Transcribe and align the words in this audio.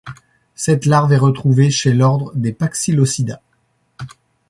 Cette 0.55 0.87
larve 0.87 1.13
est 1.13 1.17
retrouvée 1.17 1.69
chez 1.69 1.93
l’ordre 1.93 2.31
des 2.33 2.53
Paxillosida. 2.53 3.39